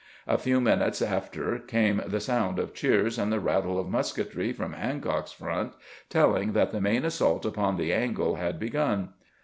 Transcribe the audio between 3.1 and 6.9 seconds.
and the rattle of musketry from Hancock's front, telling that the